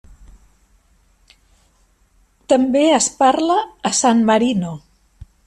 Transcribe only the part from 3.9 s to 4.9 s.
a San Marino.